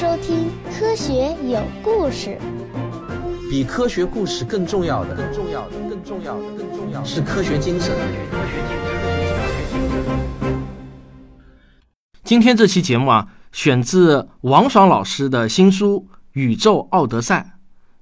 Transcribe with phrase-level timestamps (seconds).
[0.00, 0.46] 收听
[0.78, 2.38] 《科学有故事》。
[3.50, 7.92] 比科学故事更重要的，更重要的，更重要的，更重要的是科学精神。
[12.22, 17.54] 今天这期节目啊，选自王爽老师的新书《宇宙奥德赛》。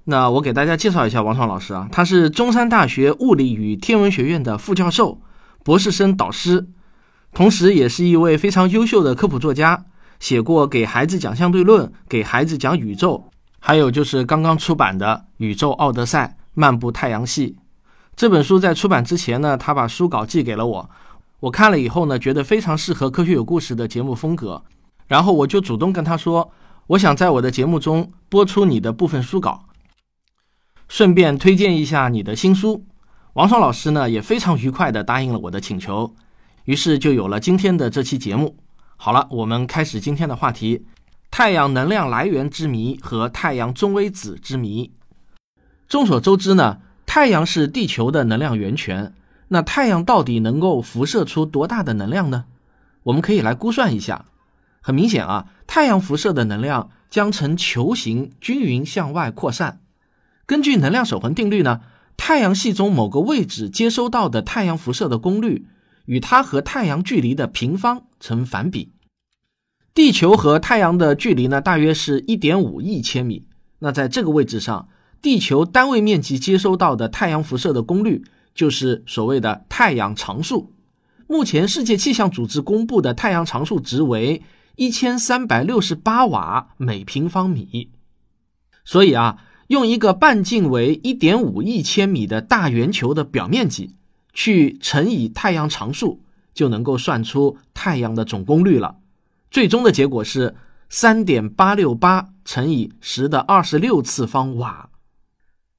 [0.03, 5.19] 那我给大家介绍一下王爽老师啊，他是中山大学物理与天文学院的副教授、
[5.63, 6.67] 博士生导师，
[7.33, 9.85] 同时也是一位非常优秀的科普作家，
[10.19, 17.49] 写过给孩子讲相对论、给孩子讲宇宙，还有就是刚刚出版的《宇宙奥德赛：漫步太阳系》
[18.15, 18.57] 这本书。
[18.57, 20.89] 在出版之前呢，他把书稿寄给了我。
[21.41, 24.63] 我看了以后呢，觉得非常适合《科学有故事》的节目风格，
[25.05, 26.51] 然后我就主动跟他说，
[26.87, 29.65] 我想在我的节目中播出你的部分书稿，
[30.87, 32.83] 顺便推荐一下你的新书。
[33.33, 36.15] 王爽老师呢也非常愉快地答应了我的请求，
[36.65, 38.55] 于是就有了今天的这期节目。
[38.99, 40.87] 好了，我们开始今天的话题：
[41.29, 44.91] 太阳能量来源之谜和太阳中微子之谜。
[45.87, 49.13] 众所周知呢，太阳是地球的能量源泉。
[49.49, 52.45] 那太阳到底能够辐射出多大的能量呢？
[53.03, 54.25] 我们可以来估算一下。
[54.81, 59.79] 很明显啊，太阳辐射的能量将呈球形均匀向外扩散。
[60.47, 61.81] 根据能量守恒定律呢，
[62.17, 65.67] 太阳系中某个位置接收到的太阳辐射的功率
[66.07, 68.91] 与它和太阳距离的平方成反比。
[69.93, 73.45] 地球和太阳的距离呢，大约是一点五亿千米。
[73.79, 74.89] 那在这个位置上，
[75.21, 78.25] 地球单位面积接收到的太阳辐射的功率。
[78.57, 80.73] 就是所谓的太阳常数，
[81.27, 84.41] 目前世界气象组织公布的太阳常数值为
[84.77, 87.91] 一千三百六十八瓦每平方米。
[88.83, 93.93] 所以啊，用一个半径为一点五亿千米的大圆球的表面积
[94.37, 96.21] 去乘以太阳常数，
[96.53, 98.97] 就能够算出太阳的总功率了。
[99.49, 100.55] 最终的结果是
[100.89, 104.91] 三点八六八乘以十的二十六次方瓦。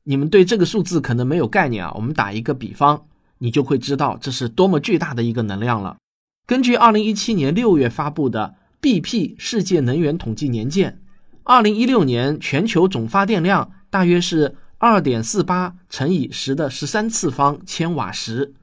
[0.02, 3.06] 你们对这个数字可能没有概念啊，我们打一个比方，
[3.38, 5.96] 你就会知道这是多么巨大的一个能量了。
[6.44, 11.00] 根据二零一七年六月发布的 BP 世界能源统计年鉴，
[11.44, 18.54] 二零一六年全球总发电量大约是二点四八乘以十的十三次方千瓦时，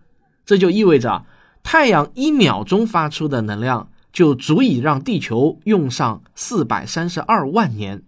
[0.45, 1.25] 这就意味着
[1.61, 8.03] 太阳一秒钟发出的能量就足以让地球用上四百三十二万年，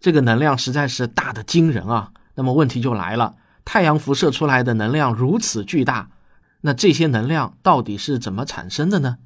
[0.00, 2.10] 这个能量实在是大的惊人啊！
[2.34, 6.10] 那么问题就来了，太阳辐射出来的能量如此巨大，
[6.62, 9.18] 那这些能量到底是怎么产生的呢？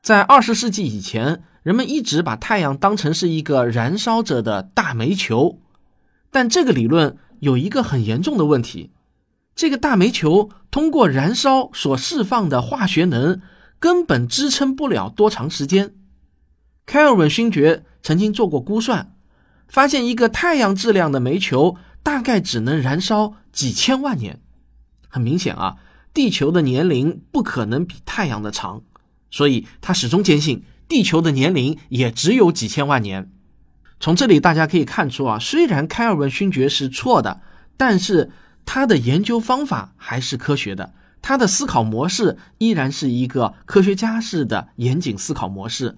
[0.00, 5.58] 在二十世纪以前，人们一直把太阳当成是一个燃烧着的大煤球，
[6.30, 8.92] 但这个理论有一个很严重的问题：
[9.56, 13.42] 这个大煤球通过燃烧所释放的化学能
[13.80, 15.92] 根本支撑不了多长时间。
[16.86, 19.16] 开尔文勋爵曾经做过估算，
[19.66, 21.76] 发现一个太阳质量的煤球。
[22.04, 24.40] 大概只能燃烧几千万年，
[25.08, 25.76] 很明显啊，
[26.12, 28.82] 地球的年龄不可能比太阳的长，
[29.30, 33.31] 所以他始终坚信地球的年龄也只有几千万年。
[34.02, 37.40] 从这里大家可以看出啊，虽然开尔文勋爵是错的，
[37.76, 38.32] 但是
[38.66, 40.92] 他的研究方法还是科学的，
[41.22, 45.96] 他的思考模式依然是一个科学家式的严谨思考模式。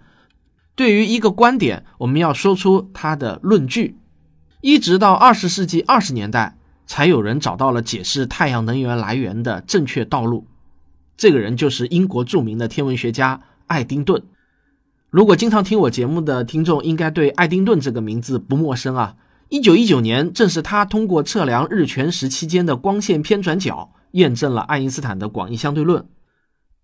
[0.75, 3.97] 对于一个观点，我们要说出他的论据。
[4.61, 10.47] 一直到二十世纪二十年代，才有人找到了解释太阳能源来源的正确道路。
[11.17, 14.23] 这个人就是英国著名的天文学家爱丁顿。
[15.15, 19.15] 如果经常听我节目的听众，应该对爱丁顿这个名字不陌生啊。
[19.49, 26.05] 一九一九年，正是他通过测量日全食期间的光线偏转角，验证了爱因斯坦的广义相对论。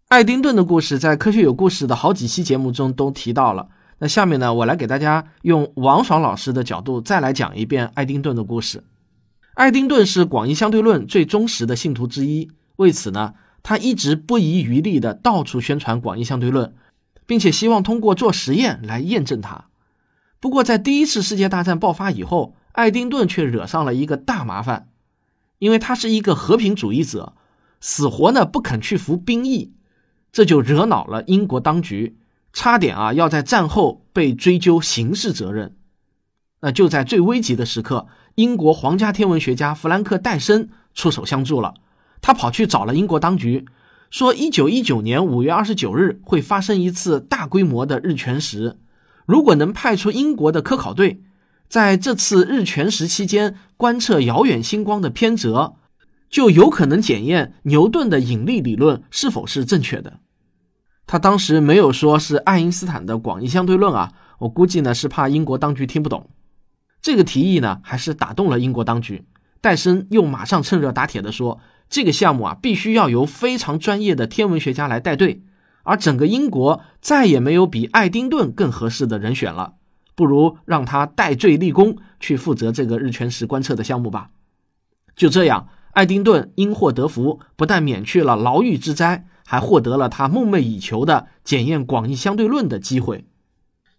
[0.07, 3.67] 爱丁顿的故事在《科学有故事》的好几期节目中都提到了。
[3.99, 8.85] 那下面呢，我来给大家用王爽老师的角度再来讲一遍爱丁顿的故事。
[9.55, 16.73] 爱丁顿是广义相对论最忠实的信徒之一，为此呢，他一直不遗余力的到处宣传广义相对论，
[17.31, 19.67] 并且希望通过做实验来验证它。
[20.41, 24.89] 不过，在第一次世界大战爆发以后，爱丁顿却惹上了一个大麻烦，
[25.61, 27.35] 因为他是一个和平主义者，
[27.81, 29.73] 死活呢不肯去服兵役，
[30.33, 32.17] 这就惹恼了英国当局。
[32.53, 35.77] 差点啊，要在战后被追究刑事责任。
[36.63, 41.75] 那就在最危急的时刻，英国皇家天文学家弗兰克·戴森出手相助了。
[42.21, 43.67] 他跑去找了英国当局，
[44.11, 48.77] 说：一九一九年五月二十九日会发生一次大规模的日全食，
[49.25, 51.23] 如果能派出英国的科考队，
[51.69, 55.77] 在这次日全食期间观测遥远星光的偏折，
[56.29, 60.19] 就有可能检验牛顿的引力理论是否是正确的。
[61.07, 66.31] 他当时没有说是爱因斯坦的广义相对论啊，我估计呢是怕英国当局听不懂。
[67.01, 69.25] 这个提议呢，还是打动了英国当局。
[69.61, 71.61] 戴森又马上趁热打铁地说
[71.91, 75.43] ：“这个项目啊，必须要由非常专业的天文学家来带队，
[75.83, 79.75] 而整个英国再也没有比爱丁顿更合适的人选了，
[80.15, 84.31] 不如让他戴罪立功，去负责这个日全食观测的项目吧。”
[85.17, 93.27] 就这样，爱丁顿因祸得福，不但免去了牢狱之灾，还获得了他梦寐以求的检验广义相对论的机会。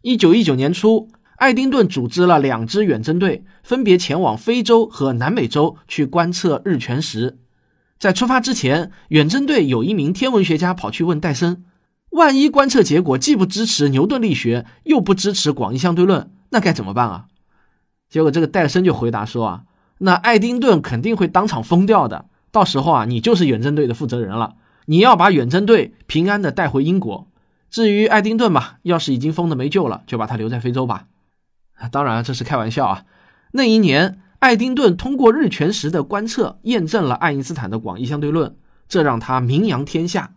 [0.01, 1.09] 一九一九年初。
[1.37, 7.39] 爱丁顿组织了两支远征队，分别前往非洲和南美洲去观测日全食。
[8.01, 11.63] 在出发之前，远征队有一名天文学家跑去问戴森
[12.09, 17.27] ：“万一观测结果既不支持牛顿力学，又不支持广义相对论，那该怎么办啊？”
[18.09, 19.61] 结果这个戴森就回答说：“啊，
[19.99, 22.25] 那爱丁顿肯定会当场疯掉的。
[22.51, 24.55] 到时候啊，你就是远征队的负责人了，
[24.87, 27.27] 你要把远征队平安的带回英国。
[27.69, 31.05] 至于爱丁顿嘛，要是已经疯的没救了，就把他留在非洲吧。”
[31.91, 33.05] 当然，这是开玩笑啊！
[33.51, 38.55] 那一年，爱丁顿通过日全食的观测，验证了爱因斯坦的广义相对论，
[38.89, 40.33] 这让他名扬天下。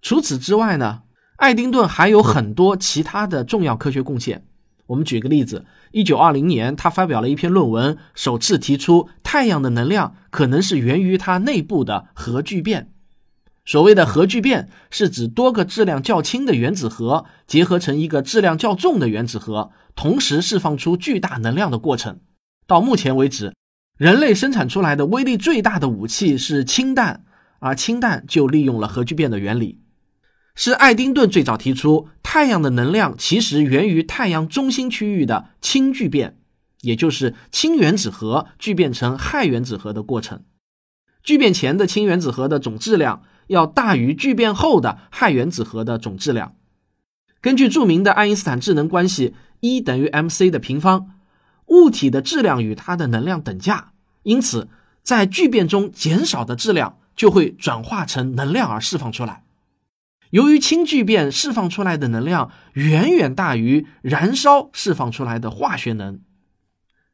[0.00, 1.02] 除此之外呢，
[1.36, 4.46] 爱丁顿还有很多其他的重要科学贡献。
[4.86, 12.90] 我们举个例子，一九二零年，他发表了一篇论文，首次提出太阳的能量可能是源于它内部的核聚变。
[13.66, 19.72] 所谓的核聚变，是指多个质量较轻的原子核结合成一个质量较重的原子核。
[19.94, 22.20] 同时释放出巨大能量的过程。
[22.66, 23.54] 到目前为止，
[23.96, 27.24] 人类生产出来的威力最大的武器是氢弹，
[27.60, 29.80] 而氢弹就利用了核聚变的原理。
[30.56, 36.38] 是爱丁顿最早提出，太阳的能量其实源于太阳中心区域的氢聚变，
[36.80, 40.42] 也就是氢原子核聚变成氦原子核的过程。
[41.22, 46.56] 聚变前的氢原子核的总质量要大于聚变后的氦原子核的总质量。
[47.40, 49.34] 根据著名的爱因斯坦质能关系。
[49.60, 51.12] E 等于 mc 的平方，
[51.66, 53.92] 物体的质量与它的能量等价，
[54.22, 54.68] 因此
[55.02, 59.44] 在聚变中减少的质量就会转化成能量而释放出来。
[60.30, 66.20] 由于氢聚变释放出来的能量远远大于燃烧释放出来的化学能，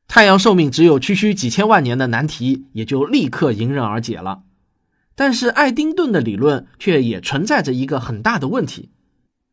[0.09, 4.43] 太阳寿命只有区区几千万年的难题也就立刻迎刃而解了。
[5.15, 8.91] 但是爱丁顿的理论却也存在着一个很大的问题。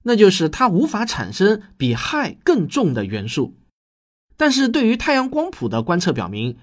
[0.03, 3.57] 那就是它无法产生比氦更重的元素，
[4.39, 6.55] 但是对于太阳光谱的观测表明，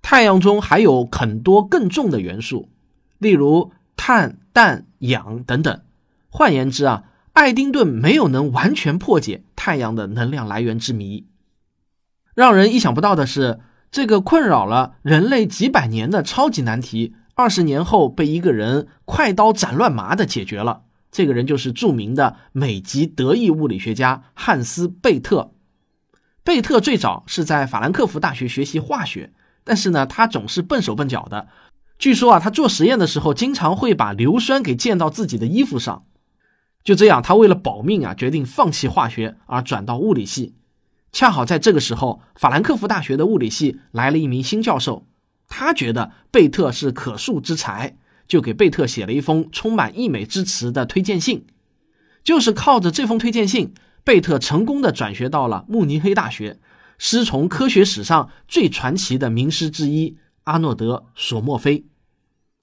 [0.00, 2.70] 太阳中还有很多更重的元素，
[3.18, 5.82] 例如碳、氮、氧等等。
[6.30, 7.04] 换言之啊，
[7.34, 11.26] 爱丁顿没有能完全破解太阳的能量来源之谜。
[12.34, 13.60] 让人意想不到的是，
[13.90, 20.84] 这个困扰了人类几百年的超级难题，二十年后被一个人快刀斩乱麻的解决了。
[21.12, 25.53] 这个人就是著名的美籍德裔物理学家汉斯·贝特。
[26.44, 29.32] 贝特最早是在法兰克福大学学习化学，
[29.64, 31.48] 但是呢，他总是笨手笨脚的。
[31.98, 36.04] 据说啊，他做实验的时候经常会把硫酸给溅到自己的衣服上。
[36.84, 40.54] 就这样，他为了保命啊，决定放弃化学，而转到物理系。
[41.12, 45.06] 恰好在这个时候，法兰克福大学的物理系来了一名新教授，
[45.48, 47.96] 他觉得贝特是可塑之才。
[48.26, 51.44] 就给贝特写了一封充满溢美之词的推荐信，
[52.22, 53.74] 就是靠着这封推荐信，
[54.04, 56.58] 贝特成功的转学到了慕尼黑大学，
[56.98, 61.86] 师从科学史上最传奇的名师之一阿诺德·索莫菲。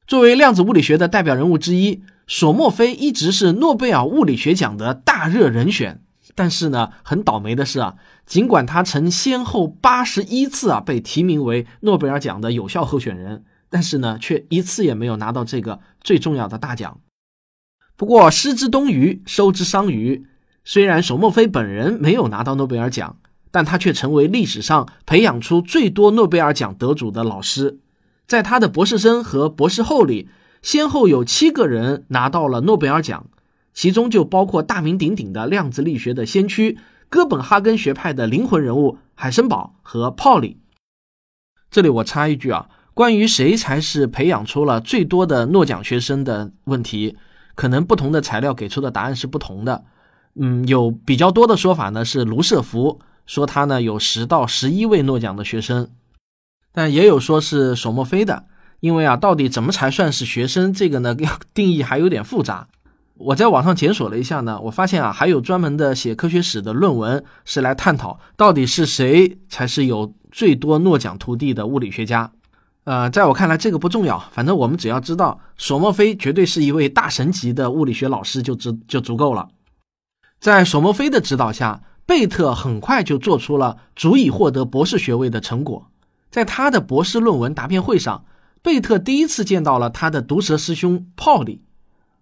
[0.06, 6.04] 作为量子物理学的代表人物之一，索莫菲一直是诺贝尔物理学奖的大热人选。
[6.36, 7.96] 但是呢，很倒霉的是啊，
[8.26, 13.44] 尽管他曾先后八十一次啊被提名为诺贝尔奖的有效候选人。
[13.70, 17.00] 但是呢，却一次也没有拿到这个最重要的大奖。
[17.96, 20.26] 不过，失之东隅，收之桑榆。
[20.64, 23.18] 虽然索莫菲本人没有拿到诺贝尔奖，
[23.50, 27.80] 但他却成为历史上培养出最多诺贝尔奖得主的老师。
[28.28, 30.30] 在他的博士生和博士后里，
[30.62, 33.26] 先后有七个人拿到了诺贝尔奖，
[33.74, 36.78] 其中就包括大名鼎鼎的量子力学的先驱、
[37.10, 40.60] 哥本哈根学派的灵魂人物海森堡和泡利。
[41.70, 42.70] 这里我插一句啊。
[42.94, 47.18] 关于谁才是培养出了最多的诺奖学生的问题，
[47.56, 49.86] 可能不同的材料给出的答案是不同的。
[50.36, 55.90] 嗯，有比较多的说法呢，是卢瑟福说他呢有十到十一位诺奖的学生，
[56.72, 58.46] 但也有说是索莫菲的。
[58.80, 61.16] 因为啊，到底怎么才算是学生，这个呢
[61.54, 62.68] 定义还有点复杂。
[63.16, 72.32] 我在网上检索了一下呢，我发现啊，还有专门的写科学史的论文是来探讨到底是谁才是有最多诺奖徒弟的物理学家。
[72.86, 74.18] 呃，在我看来，这个不重要。
[74.32, 79.48] 反正我们只要知道索莫菲绝对是一位大神级的物理学老师，就足就足够了。
[80.42, 85.92] 在索莫菲的指导下，贝特很快就做出了足以获得博士学位的成果。
[86.32, 88.26] 在他的博士论文答辩会上，
[88.64, 91.62] 贝特第一次见到了他的毒舌师兄泡利。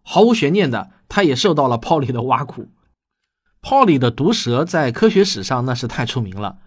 [0.04, 2.68] 毫无悬念的，他也受到了泡利的挖苦。
[3.62, 6.58] 泡利的毒舌在科学史上那是太出名了。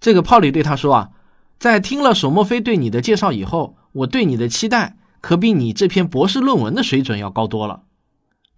[0.00, 1.10] 这个泡利对他说啊，
[1.58, 7.84] 在听了索莫菲对你的介绍以后，我对你的期待可比你这篇博士论文的水准要高多了。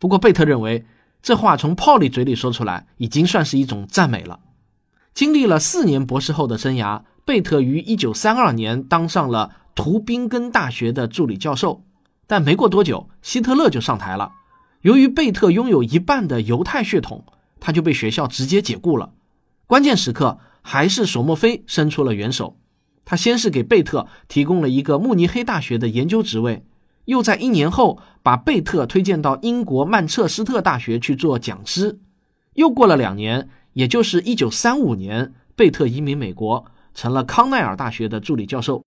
[0.01, 0.85] 不过贝特认为，
[1.23, 4.41] 这话从泡利嘴里说出来，已经算是一种赞美了。
[5.15, 7.03] 经历了四年博士后的生涯。
[7.25, 11.85] 贝特于一九三二年当上了图宾根大学的助理教授，
[12.27, 14.33] 但没过多久，希特勒就上台了。
[14.81, 17.25] 由于贝特拥有一半的犹太血统，
[17.61, 19.13] 他就被学校直接解雇了。
[19.69, 22.57] 关键时刻，还是索莫菲伸出了援手。
[23.05, 26.65] 他先是给贝特提供了一个慕尼黑大学的研究职位，
[27.07, 31.99] 又在一年后把贝特推荐到英国曼彻斯特大学去做讲师。
[32.55, 36.67] 又过了两年，也就是一九三五年，贝特移民美国。
[36.95, 38.85] 成了康奈尔大学的助理教授。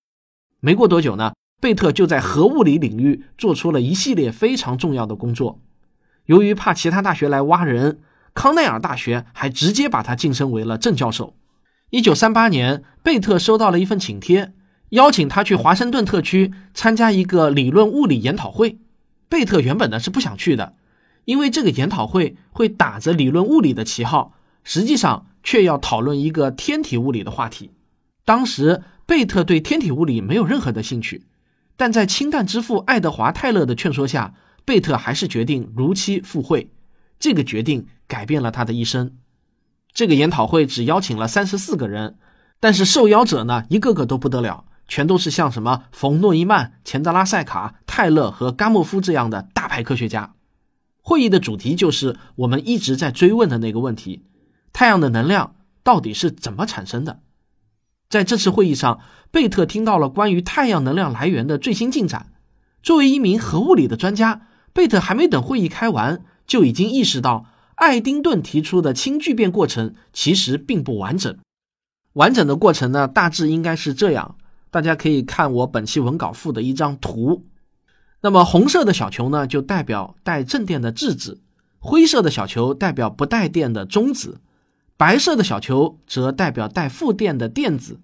[0.60, 5.60] 没过多久呢，贝特就在核物理领域做出了一系列非常重要的工作。
[6.28, 8.00] 由于怕其他大学来挖人，
[8.36, 11.36] 康奈尔大学还直接把他晋升为了正教授。
[11.90, 14.54] 一九三八年，贝特收到了一份请帖，
[14.96, 18.80] 邀请他去华盛顿特区参加一个理论物理研讨会。
[19.30, 20.74] 贝特原本呢是不想去的，
[21.26, 24.34] 因为这个研讨会会打着理论物理的旗号，
[24.64, 27.72] 实际上却要讨论一个天体物理的话题。
[28.24, 31.26] 当时贝特对天体物理没有任何的兴趣，
[31.76, 34.34] 但在氢弹之父爱德华泰勒的劝说下，
[34.64, 36.70] 贝特还是决定如期赴会。
[37.20, 39.12] 这个决定改变了他的一生。
[39.94, 42.18] 这个研讨会只邀请了三十四个人，
[42.60, 50.34] 但是受邀者呢，一个个都不得了，全都是像什么冯诺依曼、钱德拉塞卡、泰勒和甘莫夫这样的大牌科学家。
[51.02, 54.24] 会议的主题就是我们一直在追问的那个问题：
[54.74, 57.20] 太阳的能量到底是怎么产生的？
[58.10, 59.00] 在这次会议上，
[59.32, 62.32] 贝特听到了关于太阳能量来源的最新进展。
[62.82, 71.36] 作为一名核物理的专家，贝特还没等会议开完，就已经意识到爱丁顿提出的氢聚变过程其实并不完整。
[72.14, 74.38] 完整的过程呢，大致应该是这样：
[74.76, 77.46] 大家可以看我本期文稿附的一张图。
[78.20, 81.38] 那么红色的小球呢，就代表带正电的质子；
[81.80, 84.42] 灰色的小球代表不带电的中子。
[84.98, 88.02] 白色的小球则代表带负电的电子，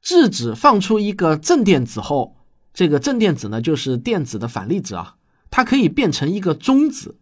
[0.00, 2.36] 质子放出一个正电子后，
[2.72, 5.16] 这个正电子呢就是电子的反粒子啊，
[5.50, 7.16] 它可以变成一个中子。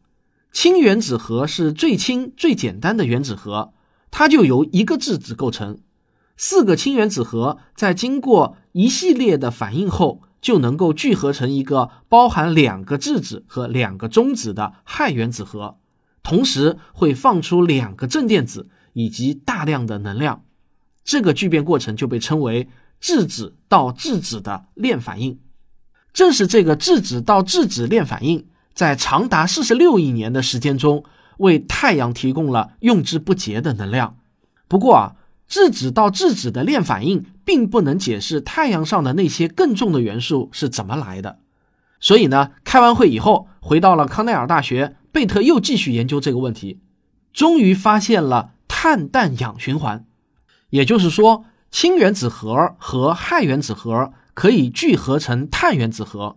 [0.52, 3.72] 氢原子核是最轻最简单的原子核，
[4.10, 5.78] 它就由一个质子构成。
[6.36, 15.78] 四个氢原子核在经过一系列的反应后，就能够聚合成一个包含两个质子和两个中子的氦原子核，
[16.22, 18.68] 同时会放出两个正电子。
[18.96, 20.44] 以及大量的能量，
[21.04, 22.68] 这个聚变过程就被称为
[23.00, 25.40] 质子到质子的链反应。
[26.12, 31.02] 正是这个质子到质子链反应，在长达四十六亿年的时间中，
[31.38, 34.16] 为太阳提供了用之不竭的能量。
[34.68, 41.38] 不过啊，质子到质子的链反应并不能解释太阳上的那些更重的元素是怎么来的。
[42.00, 46.80] 所以呢，开完会以后，回到了康奈尔大学，贝特又继续研究这个问题，
[47.32, 48.52] 终于发现了。
[48.76, 50.04] 碳氮氧循环，
[50.68, 56.36] 也就是说，氢原子核和氦原子核可以聚合成碳原子核，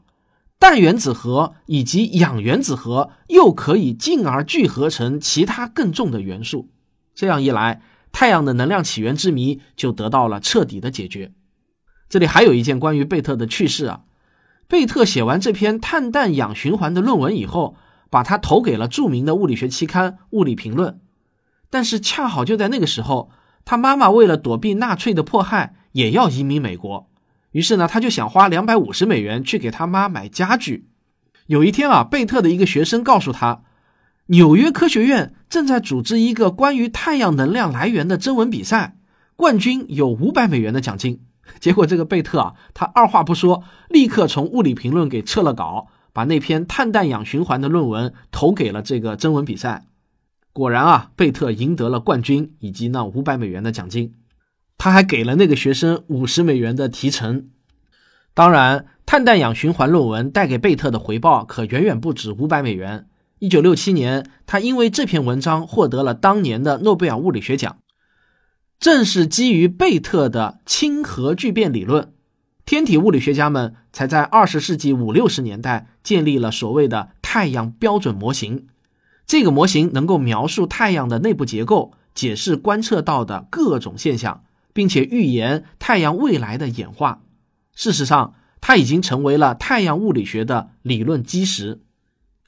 [0.57, 6.69] 氮原子核以及氧原子核又可以进而聚合成其他更重的元素。
[7.13, 7.81] 这样一来，
[8.17, 11.33] 太阳的能量起源之谜就得到了彻底的解决。
[12.09, 14.01] 这里还有一件关于贝特的趣事啊，
[14.67, 17.75] 贝特写完这篇碳氮氧循环的论文以后，
[18.09, 20.93] 把它投给了著名的物理学期刊《物理评论》。
[21.69, 23.29] 但是恰好就在那个时候，
[23.63, 27.07] 他妈妈为了躲避纳粹的迫害，也要移民美国。
[27.51, 30.89] 于是呢，他就想花两百五十美元去给他妈买家具。
[31.45, 33.61] 有一天啊，贝特的一个学生告诉他，
[34.29, 38.97] 纽约科学院正在组织一个关于太阳能量来源的征文比赛，
[39.37, 41.21] 冠军有五百美元的奖金。
[41.61, 49.85] 结果这个贝特啊，他二话不说，立刻从《物理评论》给撤了稿，把那篇碳氮氧循环的论文投给了这个征文比赛。
[50.51, 54.13] 果然啊，贝特赢得了冠军以及那五百美元的奖金，
[54.77, 57.47] 他还给了那个学生五十美元的提成。
[58.33, 63.07] 当然，碳氮氧循环论文带给贝特的回报可远远不止五百美元。
[63.39, 67.77] 一九六七年，他因为这篇文章获得了当年的诺贝尔物理学奖。
[68.79, 72.13] 正是基于贝特的氢核聚变理论，
[72.65, 78.67] 天体物理学家们才在二十世纪五六十年代建立了所谓的太阳标准模型。
[79.25, 87.21] 这个模型能够描述太阳的内部结构，解释观测到的各种现象，并且预言太阳未来的演化。
[87.75, 91.81] 事实上，它已经成为了太阳物理学的理论基石。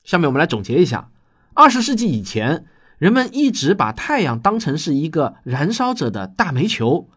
[0.03, 1.09] 下面我们来总结一下：
[1.53, 2.65] 二十世纪以前，
[2.97, 7.09] 人们一直把太阳当成是一个燃烧着的大煤球，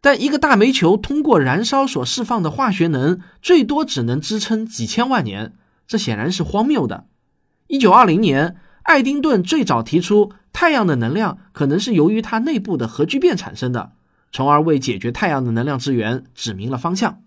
[0.00, 5.52] 但一个大煤球通过燃烧所释放的化学能，最多只能支撑几千万年，
[5.86, 7.06] 这显然是荒谬的。
[7.66, 13.92] 一九二零年，爱丁顿最早提出太阳的能量可能是由于它内部的核聚变产生的，
[14.32, 17.22] 从而为解决太阳的能量资源指明了方向。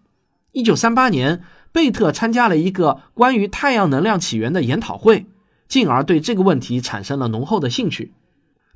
[0.51, 1.41] 一九三八年，
[1.75, 5.25] 贝特参加了一个关于太阳能量起源的研讨会，
[5.67, 8.13] 进而对这个问题产生了浓厚的兴趣。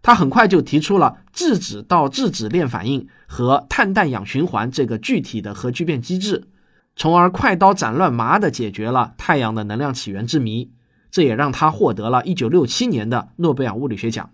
[0.02, 6.50] 他很快就提出了质子到质子链反应和碳氮氧循环这个具体的核聚变机制，
[6.98, 10.70] 从而快刀斩乱麻地解决了太阳的能量起源之谜。
[11.10, 14.30] 这也让他获得了一九六七年的诺贝尔物理学奖。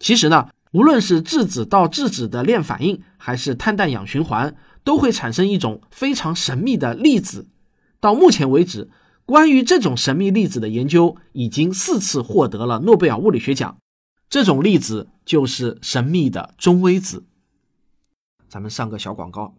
[0.00, 4.56] 其实呢，无论是质子到质子的链反应，还是碳氮氧循环。
[4.84, 7.46] 都会产生一种非常神秘的粒子。
[8.02, 8.90] 到目前为止，
[9.24, 13.78] 关于这种神秘粒子的研究已经四次获得了诺贝尔物理学奖。
[14.28, 17.22] 这种粒子就是神秘的中微子。
[18.48, 19.54] 咱们上个小广告。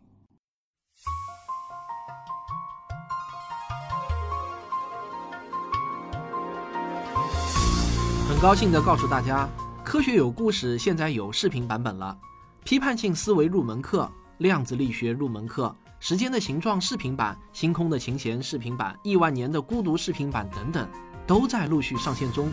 [8.27, 9.47] 很高兴的告诉大家，
[9.85, 12.19] 科学有故事现在有视频版本了，
[12.65, 14.12] 批判性思维入门课。
[14.39, 15.73] 量子力学入门课、
[16.05, 20.86] 时间的形状视频版、星空的琴弦视频版、亿万年的孤独视频版等等，
[21.25, 22.51] 都在陆续上线中。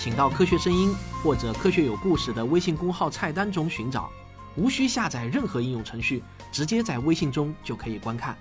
[0.00, 4.10] 请到科学声音或者科学有故事的微信公号菜单中寻找，
[4.56, 8.36] 无需下载任何应用程序，直接在微信中就可以观看。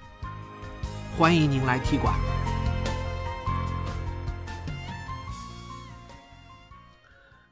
[1.15, 2.15] 欢迎您来踢馆。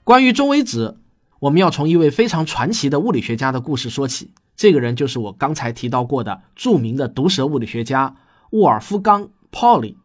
[0.03, 0.97] 关于中微子，
[1.41, 4.31] 我们要从一位非常传奇的物理学家的故事说起。
[4.55, 8.15] 这个人就是我刚才提到过的著名的毒蛇物理学家
[8.51, 9.97] 沃尔夫冈·泡利。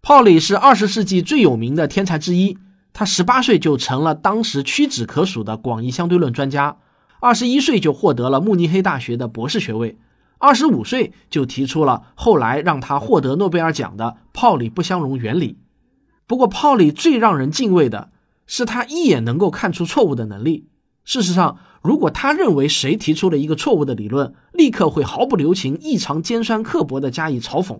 [0.00, 2.56] 泡利是二十世纪最有名的天才之一。
[2.92, 6.78] 他十八岁就成了当时屈指可数的广义相对论专家，
[7.20, 9.98] 二十一岁就获得了慕尼黑大学的博士学位，
[10.38, 15.58] 二十五岁就提出了后来让他获得诺贝尔奖的泡利不相容原理。
[16.26, 18.10] 不过，泡利最让人敬畏的
[18.46, 20.68] 是他一眼能够看出错误的能力。
[21.04, 27.78] 事实上，如果他认为谁提出了一个错误的理论，立刻会毫不留情、异常尖酸刻薄地加以嘲讽。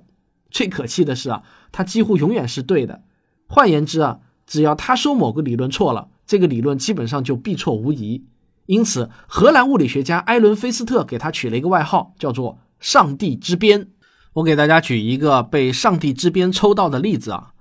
[0.49, 1.42] 最可气的是啊，
[1.73, 3.03] 他几乎永远是对的。
[3.49, 8.25] 换言之啊，只要他说某个理论错了，这个理论基本上就必错无疑。
[8.66, 13.88] 因此，荷兰物理学家埃伦·菲斯特给他取了一个外号，叫做“上帝之鞭”。
[14.35, 17.55] 我给大家举一个被上帝之鞭抽到的例子啊。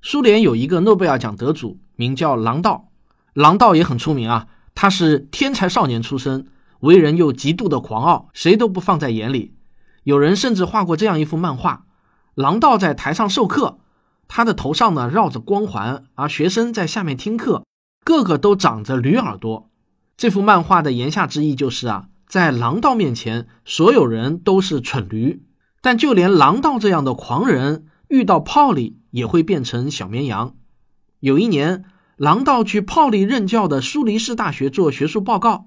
[0.00, 2.88] 苏联有一个诺贝尔奖得主，名叫狼道，
[3.34, 4.48] 狼道也很出名啊。
[4.74, 6.46] 他是天才少年出身，
[6.80, 9.54] 为人又极度的狂傲，谁都不放在眼里。
[10.04, 11.84] 有人甚至画过这样一幅漫画：
[12.34, 13.78] 狼道在台上授课，
[14.26, 17.64] 他的头上呢绕着光环，而学生在下面听课，
[18.04, 19.70] 个个都长着驴耳朵。
[20.16, 25.44] 这幅漫画的言下之意就是啊，在狼道面前，所有人都是蠢驴。
[25.80, 30.56] 但就连狼道这样的狂人，遇到泡利也会变成小绵羊。
[31.20, 31.84] 有一年。
[32.22, 35.66] 郎道去泡利任教的苏黎世大学做学术报告，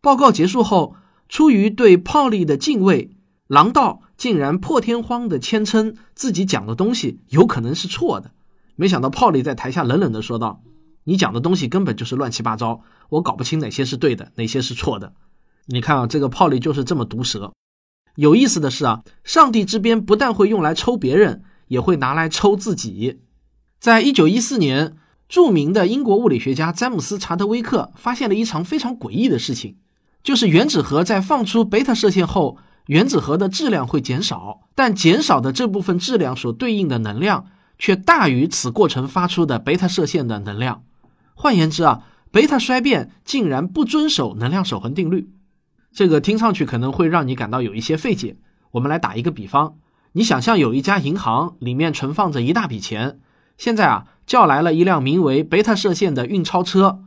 [0.00, 0.96] 报告结束后，
[1.28, 8.32] 出于对泡利的敬畏，郎道竟然破天荒地谦称自己讲的东西有可能是错的。
[8.74, 10.64] 没想到泡利在台下冷冷地说道
[11.06, 12.80] ：“你讲的东西根本就是乱七八糟，
[13.10, 15.12] 我搞不清哪些是对的，哪些是错的。”
[15.66, 17.52] 你看啊，这个泡利就是这么毒舌。
[18.16, 23.20] 有意思的是啊，上帝之鞭不但会用来抽别人，也会拿来抽自己。
[23.78, 24.96] 在一九一四年。
[25.28, 29.76] 著名的英国物理学家詹姆斯·查德威克发现了一场非常诡异的事情，
[30.22, 37.46] 就是原子核在放出贝塔射线后，原子核的质量会减少，但减少的这部分质量所对应的能量
[37.78, 40.84] 却大于此过程发出的贝塔射线的能量。
[41.34, 45.30] 换言之啊，贝塔衰变竟然不遵守能量守恒定律。
[45.92, 48.36] 这个听上去可能会让你感到有一些费解。
[48.72, 49.76] 我们来打一个比方，
[50.12, 53.18] 你想象有一家银行里面存放着一大笔钱，
[53.56, 54.06] 现在啊。
[54.26, 57.00] 叫来了一辆名为贝塔射线的运钞车，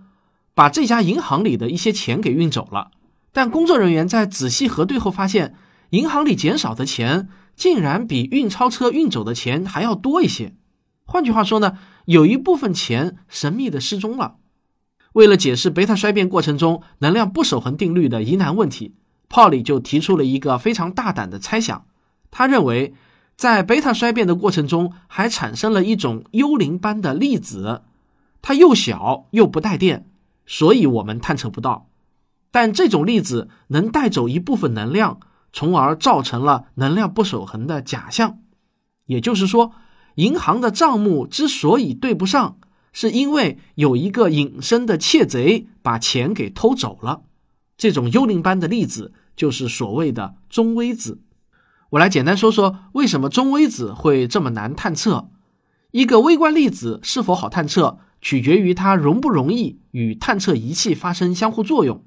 [0.54, 2.92] 把这家银行里的一些钱给运走了。
[3.32, 5.56] 但工作人员在仔细核对后发现，
[5.92, 10.56] 银行里减少的钱竟然比运钞车运走的钱还要多一些。
[11.06, 14.36] 换句话说呢，有一部分钱神秘的失踪了。
[15.14, 18.96] 为了解释贝塔衰变过程中能量不守恒定律的疑难问题，
[19.28, 21.86] 泡利就提出了一个非常大胆的猜想。
[22.30, 22.94] 他认为。
[23.38, 27.84] 在贝塔衰变的过程中，还产生了一种幽灵般的粒子，
[28.41, 30.10] 它又小又不带电，
[30.47, 31.88] 所以我们探测不到。
[32.50, 35.19] 但这种粒子能带走一部分能量，
[35.54, 38.39] 从而造成了能量不守恒的假象。
[39.06, 39.71] 也就是说，
[40.15, 42.58] 银行的账目之所以对不上，
[42.91, 47.21] 是因为有一个隐身的窃贼把钱给偷走了。
[47.78, 51.19] 这种幽灵般的粒子就是所谓的中微子。
[51.91, 55.30] 我来简单说说为什么中微子会这么难探测。
[55.91, 62.04] 一个微观粒子是否好探测，取决于它容不容易与探测仪器发生相互作用。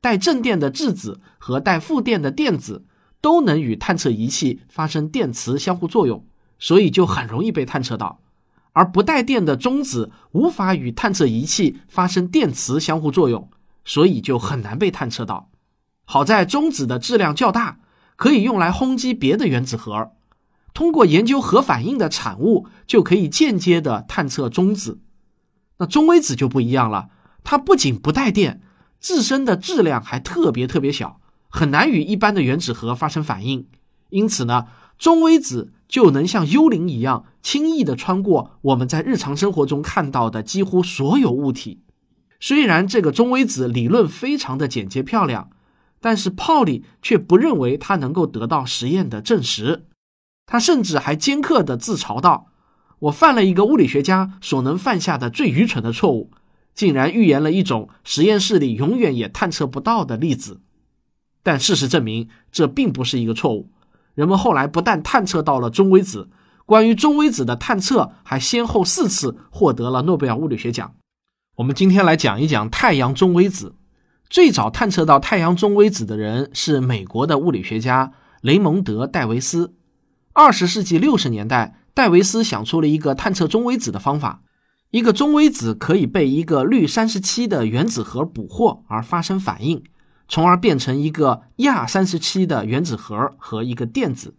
[0.00, 2.86] 带正电的质子和带负电的电子
[3.20, 6.24] 都能与探测仪器发生电磁相互作用，
[6.60, 8.20] 所以就很容易被探测到。
[8.72, 13.50] 而不带电的中子无法与探测仪器发生电磁相互作用，
[13.84, 15.50] 所以就很难被探测到。
[16.04, 17.80] 好在中子的质量较大。
[18.18, 20.10] 可以用来轰击别的原子核，
[20.74, 24.98] 通过研究核反应的产物，就可以间接的探测中子。
[25.78, 27.10] 那中微子就不一样了，
[27.44, 28.60] 它不仅不带电，
[28.98, 33.68] 自身的质量还特别特别小，很难与一般的原子核发生反应。
[34.08, 34.66] 因此呢，
[34.98, 41.84] 中微子就能像幽灵一样，轻易的穿过我们在日常生活中看到的几乎所有物体。
[42.40, 45.50] 虽然这个中微子理论非常的简洁漂亮。
[46.00, 49.86] 但是泡利却不认为他能够得到实验的证实，
[50.46, 52.46] 他甚至还尖刻地自嘲道
[53.00, 56.30] ：“我犯了一个物理学家所能犯下的最愚蠢的错误，
[56.74, 60.60] 竟然预言了一种实验室里永远也探测不到的粒子。”
[61.42, 63.70] 但事实证明，这并不是一个错误。
[64.14, 66.28] 人们后来不但探测到了中微子，
[66.66, 70.94] 关于中微子的探测还先后四次获得了诺贝尔物理学奖。
[71.56, 73.74] 我们今天来讲一讲太阳中微子。
[74.30, 78.12] 最早探测到太阳中微子的人是美国的物理学家
[78.42, 79.74] 雷蒙德·戴维斯。
[80.34, 84.42] 二十世纪六十年代，戴维斯想出了一个探测中微子的方法：
[84.90, 89.82] 一个中微子可以被一个氯三十七的原子核捕获而发生反应，
[90.28, 94.34] 从而变成一个亚三十七的原子核和一个电子。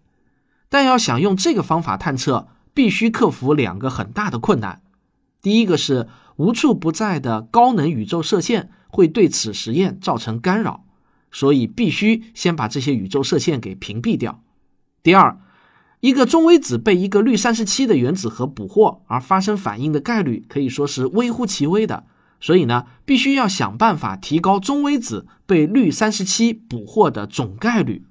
[0.70, 4.84] 但要想用这个方法探测，必须克服两个很大的困难。
[5.42, 8.70] 第一个是无处不在的高能宇宙射线。
[8.90, 10.84] 会对此实验造成干扰，
[11.32, 14.44] 所以必须先把这些宇宙射线给屏蔽掉。
[15.02, 15.40] 第二，
[16.02, 22.06] 一个中微子被一个氯三十七的原子核捕获而发生反应的概率可以说是微乎其微的，
[22.42, 28.06] 所以呢，必须要想办法提高中微子被氯三十七捕获的总概率。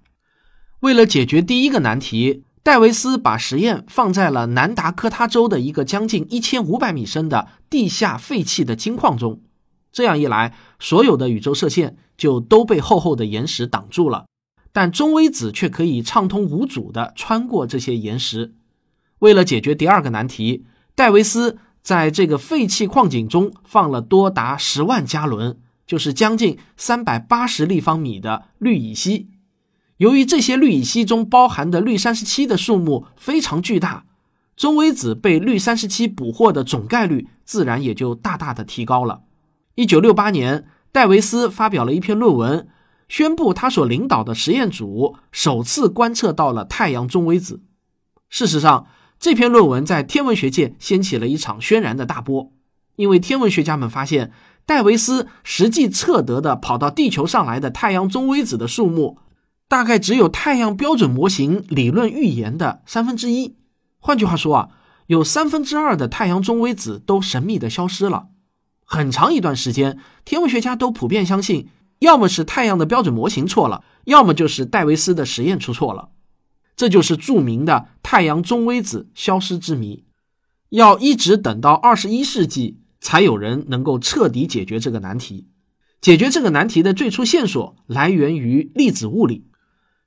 [0.81, 9.41] 为了解决第一个难题，戴维斯把实验放在了南达科他州的一个将近一千五百米深的地下废弃的金矿中。
[9.93, 14.27] 这样一来，所有的宇宙射线就都被厚厚的岩石挡住了，
[14.73, 18.55] 但中微子却可以畅通无阻地穿过这些岩石。
[19.21, 29.31] 为了解决第二个难题，戴维斯在这个废弃矿井中放了多达十万加仑，就是将近三百八十立方米的氯乙烯。
[29.97, 34.05] 由于这些氯乙烯中包含的氯三十七的数目非常巨大，
[34.55, 39.23] 中微子被氯三十七捕获的总概率自然也就大大的提高了。
[39.79, 42.67] 一九六八年，戴维斯发表了一篇论文，
[43.09, 47.63] 宣布他所领导的实验组首次观测到了太阳中微子。
[48.29, 48.89] 事实上，
[49.21, 52.51] 这篇论文在天文学界掀起了一场轩然的大波，
[52.97, 54.33] 因为天文学家们发现，
[54.67, 59.19] 戴维斯实际测得的跑到地球上来的太阳中微子的数目，
[59.69, 63.55] 大概只有太阳标准模型理论预言的三分之一。
[64.01, 64.69] 换句话说啊，
[65.07, 68.31] 有三分之二的太阳中微子都神秘的消失了。
[68.91, 76.09] 很长一段时间，天文学家都普遍相信，要么是太阳的标准模型错了，要么就是戴维斯的实验出错了。
[76.75, 80.05] 这就是著名的太阳中微子消失之谜。
[80.71, 85.49] 要一直等到二十一世纪，才有人能够彻底解决这个难题。
[86.01, 89.45] 解决这个难题的最初线索来源于粒子物理。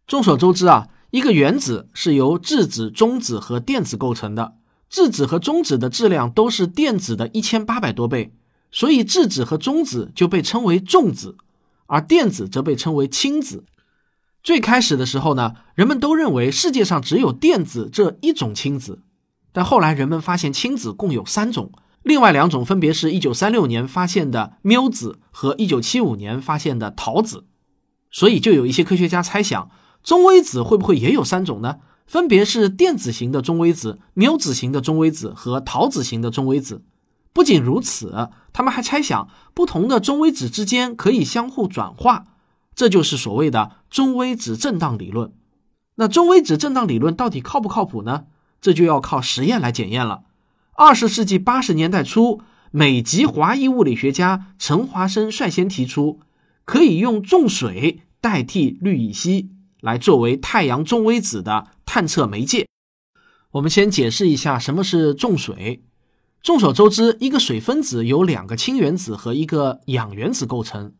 [0.07, 4.55] 众所周知啊，一个原子是由质子、中子和电子构成的，
[4.89, 8.33] 质子和中子的质量都是电子的一千八百多倍。
[8.71, 11.35] 所以质子和中子就被称为重子，
[11.87, 13.65] 而电子则被称为轻子。
[14.41, 19.01] 最开始的时候呢，人们都认为世界上只有电子这一种轻子，
[19.51, 27.45] 但后来人们发现轻子共有三种，另外两种分别是一九三六年发现的缪子和一九七五年发现的陶子。
[28.09, 29.69] 所以就有一些科学家猜想，
[30.01, 31.77] 中微子会不会也有三种呢？
[32.07, 36.83] 分别是电子型的中微子、缪子型的中微子和陶子型的中微子。
[37.33, 42.25] 不仅如此，他们还猜想不同的中微子之间可以相互转化，
[42.75, 45.31] 这就是所谓的中微子振荡理论。
[45.95, 48.25] 那中微子振荡理论到底靠不靠谱呢？
[48.59, 50.23] 这就要靠实验来检验了。
[50.73, 52.41] 二十世纪八十年代初，
[52.71, 56.19] 美籍华裔物理学家陈华生率先提出，
[56.65, 62.67] 可以用重水代替氯乙烯来作为太阳中微子的探测媒介。
[63.51, 65.83] 我们先解释一下什么是重水。
[66.43, 70.93] 众所周知，一个水分子由两个氢原子和一个氧原子构成。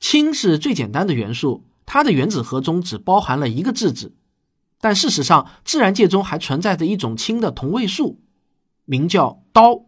[0.00, 4.12] 氢是最简单的元素，它的原子核中只包含了一个质子。
[4.80, 8.18] 但事实上，自然界中还存在着一种氢的同位素，
[8.86, 9.84] 名叫氘。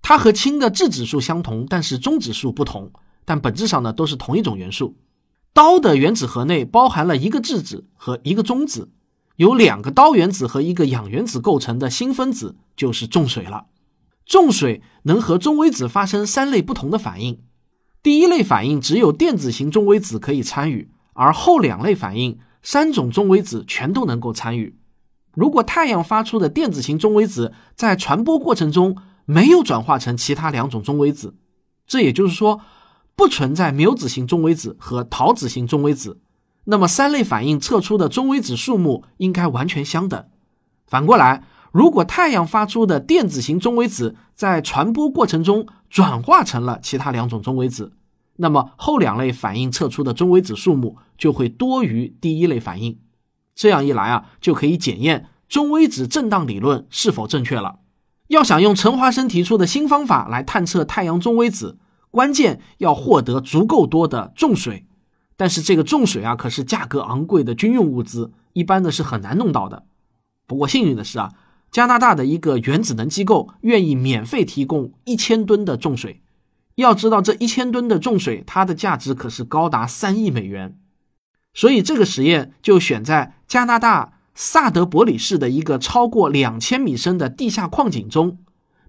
[0.00, 2.90] 它和氢的质子数相同，但是中子数不同。
[3.24, 4.96] 但本质上呢，都是同一种元素。
[5.54, 8.90] 氘的原子核内包含了一个质子和一个中子，
[9.36, 13.66] 由两个氘原子和一个氧原子构成的新分子就是重水了。
[14.24, 17.40] 重水能和中微子发生三类不同的反应。
[18.02, 24.76] 第一类反应只有电子型中微子可以参与，而后两类反应三种中微子全都能够参与。
[25.34, 31.36] 如果太阳发出的电子型中微子在传播过程中没有转化成其他两种中微子，
[31.86, 32.60] 这也就是说
[33.14, 36.20] 不存在缪子型中微子和陶子型中微子，
[36.64, 40.24] 那么三类反应测出的中微子数目应该完全相等。
[40.86, 41.44] 反过来。
[41.72, 47.94] 如果太阳发出的电子型中微子在传播过程中转化成了其他两种中微子，
[48.36, 52.98] 那么后两类反应测出的中微子数目就会多于第一类反应。
[53.54, 57.78] 这样一来啊，就可以检验中微子振荡理论是否正确了。
[58.28, 61.78] 要想用陈华生提出的新方法来探测太阳中微子，
[62.10, 64.86] 关键要获得足够多的重水。
[65.38, 69.84] 但是这个重水啊，可是价格昂贵的军用物资，一般的是很难弄到的。
[70.46, 71.32] 不过幸运的是啊。
[71.72, 76.20] 加拿大的一个原子能机构愿意免费提供一千吨的重水。
[76.74, 80.78] 要知道，这一千吨的重水，它的价值可是高达三亿美元。
[81.54, 88.38] 所以，这个实验就选在加拿大萨德伯里市的一个超过两千米深的地下矿井中，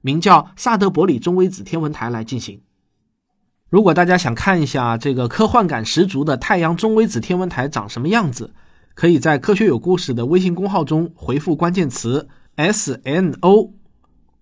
[0.01, 2.61] 名叫萨德伯里中微子天文台来进行。
[3.69, 8.53] 如果大家想看一下这个科幻感十足的太阳中微子天文台长什么样子，
[8.93, 12.27] 可以在“科学有故事”的微信公号中回复关键词。
[12.55, 13.73] S N O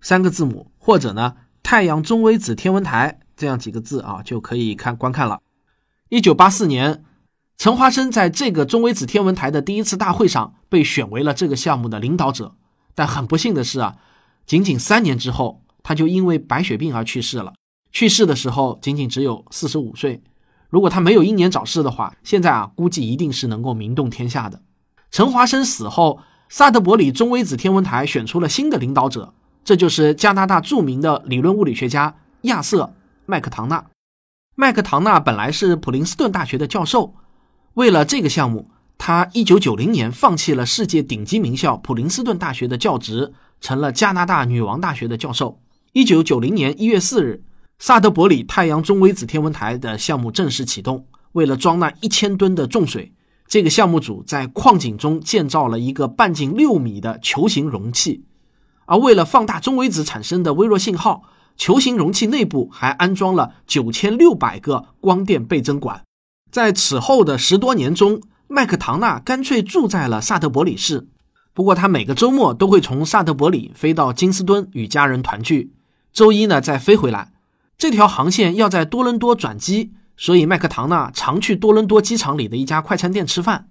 [0.02, 5.40] 三个字母，或者呢太阳中微子天文台这样几个字啊，就可以看观看了。
[6.10, 7.06] 一九八四年，
[7.58, 12.56] 陈华生在这个中微子天文台的第一次大会上被选为了这个项目的领导者。
[12.94, 13.96] 但很不幸的是啊，
[14.46, 17.54] 仅仅三年之后，他就因为白血病而去世了。
[17.94, 20.22] 去世的时候仅仅只有四十五岁。
[20.70, 24.62] 如果他没有英年早逝的话，现在啊估计一定是能够名动天下的。
[25.10, 26.20] 陈华生死后。
[26.54, 29.34] 萨德伯里中微子天文台选出了新的领导者，
[29.64, 32.84] 这就是加拿大著名的理论物理学家亚瑟·
[33.26, 33.86] 麦克唐纳。
[34.56, 37.14] 麦克唐纳本来是普林斯顿大学的教授，
[37.76, 45.62] 为了这个项目，他1990年放弃了世界顶级名校普林斯顿大学的教职，成了加拿大女王大学的教授。
[45.94, 47.44] 1990年1月4日，
[47.80, 51.06] 萨德伯里太阳中微子天文台的项目正式启动。
[51.32, 53.14] 为了装那一千吨的重水。
[53.52, 58.24] 这个项目组在矿井中建造了一个半径六米的球形容器，
[58.86, 61.24] 而为了放大中微子产生的微弱信号，
[61.58, 66.02] 球形容器内部还安装了九千六百个光电倍增管。
[66.50, 71.10] 在此后的十多年中，麦克唐纳干脆住在了萨德伯里市。
[71.54, 75.74] 不过，他每个周末都会从萨德伯里飞到金斯敦与家人团聚，
[76.14, 77.34] 周一呢再飞回来。
[77.78, 79.92] 这条航线要在多伦多转机。
[80.22, 83.70] 所以，麦克唐纳常去多伦多机场里的一家快餐店吃饭。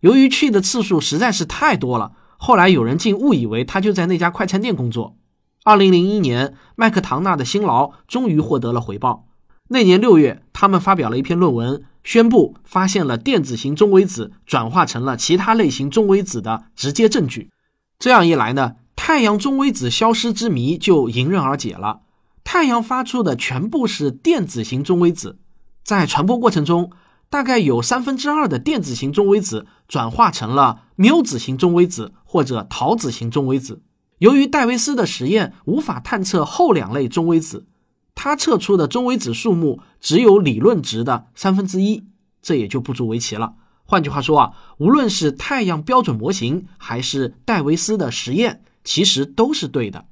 [0.00, 5.18] 由于去的次数实在是太多了，后来有人竟误以为他就在那家快餐店工作。
[5.62, 9.26] 二零零一年，麦克唐纳的辛劳终于获得了回报。
[9.68, 17.50] 那年六月，他们发表了一篇论文，宣布发现了电子型中微子转化成了其他类型中微子的直接证据。
[17.98, 22.00] 这样一来呢，太阳中微子消失之谜就迎刃而解了。
[22.42, 25.36] 太阳发出的全部是电子型中微子。
[25.84, 26.90] 在传播过程中，
[27.28, 33.82] 大概有三分之二的电子型中微子转化成了缪子型中微子或者陶子型中微子。
[34.18, 37.66] 由于戴维斯的实验无法探测后两类中微子，
[38.14, 42.04] 他测出的中微子数目只有理论值的三分之一，
[42.42, 43.54] 这也就不足为奇了。
[43.84, 50.04] 换句话说啊，无论是太阳标准模型还是戴维斯的实验，其实都是对的。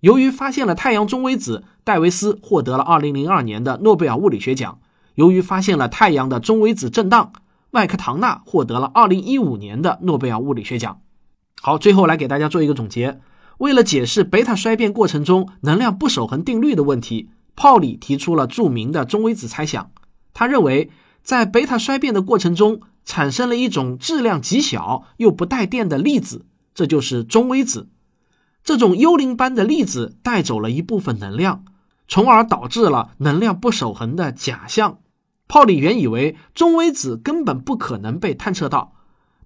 [0.00, 4.78] 由于发现了太阳中微子，戴维斯获得了2002年的诺贝尔物理学奖。
[5.18, 7.32] 由于发现了太阳的中微子振荡，
[7.72, 11.00] 麦克唐纳获得了2015年的诺贝尔物理学奖。
[11.60, 13.18] 好，最后来给大家做一个总结。
[13.58, 19.90] 为了解释贝塔衰变过程中能量不守恒定律的问题，泡里提出了著名的中微子猜想。
[20.32, 20.88] 他认为，
[21.24, 27.88] 在贝塔衰变的过程中，产生了一种质量极小又不带电的粒子，这就是中微子。
[28.62, 31.64] 这种幽灵般的粒子带走了一部分能量，
[32.06, 34.98] 从而导致了能量不守恒的假象。
[35.48, 38.92] 泡利原以为中微子根本不可能被探测到，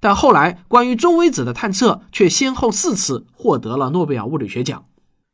[0.01, 4.85] 但后来关于中微子的探测却先后四次获得了诺贝尔物理学奖。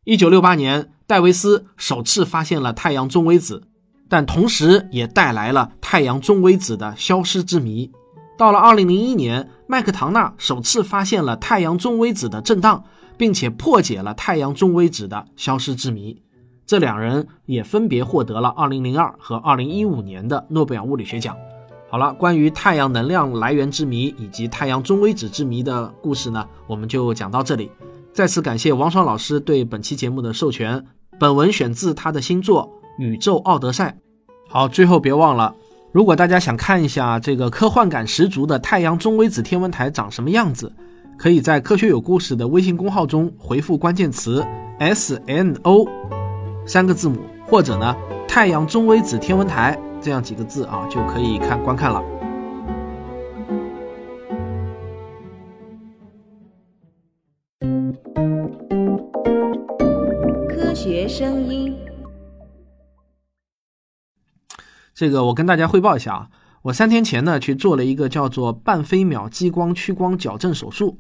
[0.04, 3.62] 一九六八年，戴维斯首次发现了太阳中微子，
[4.09, 7.90] 但同时也带来了太阳中微子的消失之谜。
[8.37, 12.85] 到了二零零一年，麦克唐纳首次发现了太阳中微子的震荡，
[13.16, 16.22] 并且破解了太阳中微子的消失之谜。
[16.68, 21.35] 这两人也分别获得了二零零二和二零一五年的诺贝尔物理学奖。
[21.88, 27.70] 好了，关于太阳能量来源之谜以及太阳中微子之谜的故事呢，我们就讲到这里。
[28.12, 30.85] 再次感谢王爽老师对本期节目的授权。
[31.18, 32.70] 本文选自他的新作
[33.02, 33.96] 《宇宙奥德赛》。
[34.46, 35.54] 好，最后别忘了。
[35.90, 40.70] 如果大家想看一下这个科幻感十足的太阳中微子天文台长什么样子，
[41.16, 44.46] 可以在“科学有故事”的微信公号中回复关键词
[44.78, 45.87] “S N O”
[46.68, 47.96] 三个字母，或者呢
[48.28, 52.02] “太阳中微子天文台”这样几个字啊，就可以看观看了。
[60.46, 61.74] 科学声音。
[64.92, 66.28] 这个我跟大家汇报一下啊，
[66.64, 70.98] 我三天前呢去做了一个叫做半飞秒激光屈光矫正手术，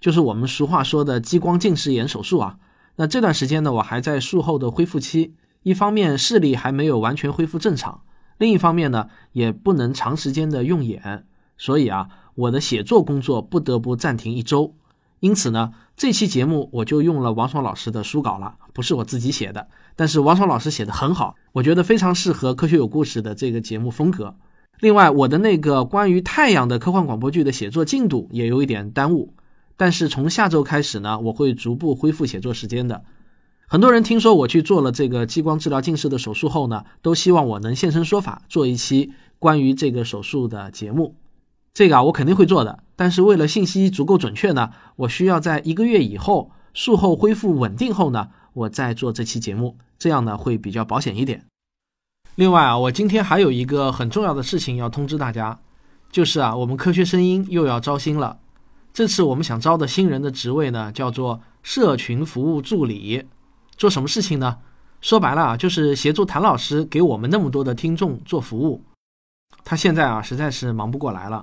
[0.00, 2.56] 就是我们俗话说的激光近视眼手术啊。
[2.96, 8.02] 那这段时间呢，我还在术后的恢复期，一方面视力还没有完全恢复正常，
[8.38, 11.24] 另一方面呢也不能长时间的用眼，
[11.56, 14.74] 所以啊，我的写作工作不得不暂停一周。
[15.20, 19.68] 因此呢，这期节目我就用了王爽老师的书稿了，不是我自己写的。
[19.94, 24.34] 但是王爽老师写的很好，我觉得非常适合《科学有故事》的这个节目风格。
[24.80, 29.32] 另外，我的那个关于太阳的科幻广播剧的写作进度也有一点耽误。
[29.82, 33.02] 但是从下周开始呢，我会逐步恢复写作时间的。
[33.66, 41.16] 很多人听说我去做了这个激光治疗近视的手术后呢，都希望我能现身说法，做一期关于这个手术的节目。
[41.74, 42.84] 这个啊，我肯定会做的。
[42.94, 51.44] 但是为了信息足够准确呢，我需要在一个月以后术后恢复稳定后呢，我再做这期节目，这样呢会比较保险一点。
[52.36, 55.58] 另外啊，我今天还有一个很重要的事情要通知大家，
[56.12, 58.38] 就是啊，我们科学声音又要招新了。
[58.92, 63.24] 这次我们想招的新人的职位呢，叫做社群服务助理。
[63.76, 64.58] 做什么事情呢？
[65.00, 68.84] 说白了啊，就是协助谭老师给我们那么多的听众做服务。
[69.64, 71.42] 他现在啊，实在是忙不过来了。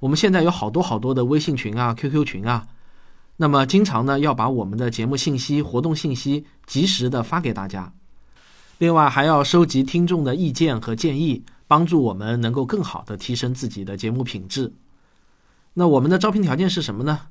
[0.00, 2.66] 我们现在有好多好多的微信群啊、QQ 群啊，
[3.36, 7.92] 那么经常呢要把我们的节目信息、活动信息及时的发给大家，
[8.78, 14.72] 另外还要收集听众的意见和建议，帮助我们能够更好的提升自己的节目品质。
[15.74, 17.28] 那我们的招聘条件是什么呢？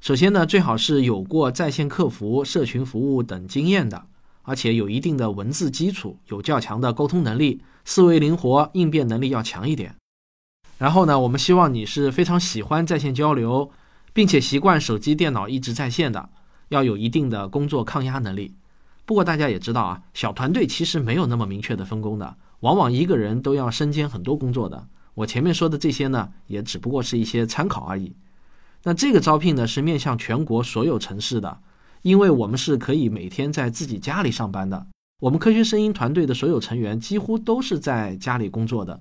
[0.00, 4.04] 首先呢，最好是有过在线客服、社群服务等经验的，
[4.42, 9.94] 而且有一定的文字基础，有较强的沟通能力，思维灵活，应变能力要强一点。
[10.76, 13.70] 然后呢，我们希望你是非常喜欢在线交流，
[14.12, 16.28] 并且习惯手机、电脑一直在线的，
[16.68, 18.54] 要有一定的工作抗压能力。
[19.06, 24.86] 不过大家也知道啊，小团队其实没有那么明确的分工的，往往一个人都要身兼很多工作的。
[25.14, 28.14] 我前面说的这些呢，也只不过是一些参考而已。
[28.82, 31.60] 那这个招聘呢，是面向全国所有城市的，
[32.02, 34.86] 因为我们是可以每天在自己家里上班的。
[35.20, 39.00] 我们科学声音团队的所有成员几乎都是在家里工作的。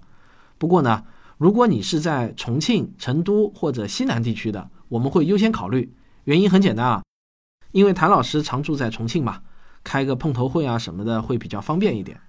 [0.58, 1.04] 不过呢。
[1.40, 5.92] 如果你是在重庆、成都或者西南地区的，我们会优先考虑。
[6.26, 7.04] 原因很简单啊，
[7.72, 9.42] 因为谭老师常住在重庆嘛，
[9.84, 12.22] 开个碰头会啊什么的会比较方便一点。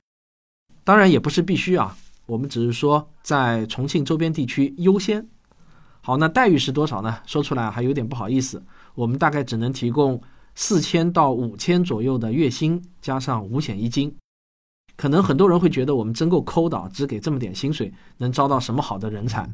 [0.83, 5.27] 当然也不是必须啊，我们只是说在重庆周边地区优先。
[6.01, 7.19] 好，那待遇是多少呢？
[7.27, 8.63] 说出来还有点不好意思，
[8.95, 10.21] 我们大概只能提供
[10.55, 14.15] 四千到五千左右的月薪，加上五险一金。
[14.97, 19.49] 可能很多人会觉得我们真够抠的，只给这么点薪水，能招到什么好的人才？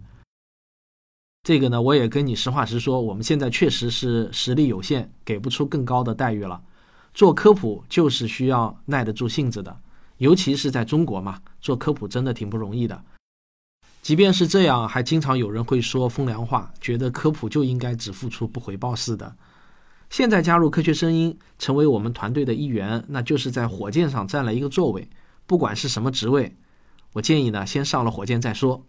[1.43, 6.61] 这个呢，我也跟你实话实说，我们现在确实是实力有限，给不出更高的待遇了。
[7.15, 9.75] 做科普就是需要耐得住性子的，
[10.21, 13.03] 尤其是在中国嘛，做科普真的挺不容易的。
[14.03, 19.35] 即便是这样，还经常有人会说风凉话，觉得科普就应该只付出不回报似的。
[20.11, 25.09] 现在加入科学声音，成为我们团队的一员，那就是在火箭上占了一个座位。
[25.47, 26.55] 不管是什么职位，
[27.15, 28.85] 我建议呢，先上了火箭再说。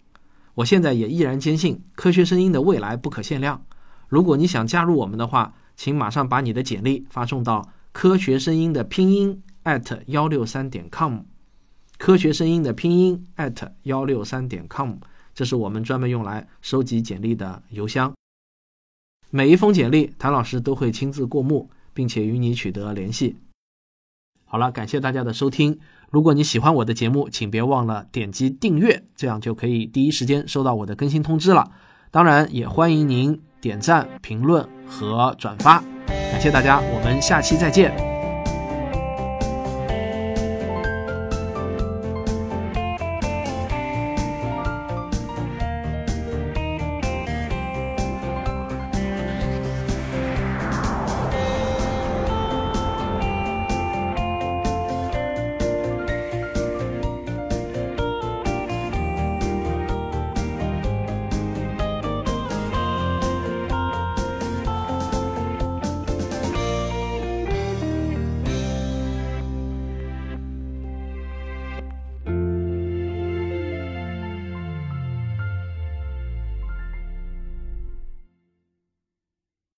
[0.56, 3.64] 我现在也依然坚信，科学声音的未来不可限量。
[4.10, 11.20] 如果你想加入我们的话，请马上把你的简历发送到科学声音的拼音 at 幺六三点 com。
[11.98, 14.96] 科学声音的拼音 at 幺六三点 com，
[15.34, 18.12] 这是我们专门用来收集简历的邮箱。
[19.30, 23.38] 每一封简历，谭老师都会亲自过目，并且与你取得联系。
[24.46, 25.80] 好了，感谢大家的收听。
[26.10, 31.72] 如果你喜欢我的节目，请别忘了点击订阅，这样就可以第一时间收到我的更新通知了。
[32.10, 35.82] 当然，也欢迎您点赞、评论和转发。
[36.08, 38.11] 感谢大家，我们下期再见。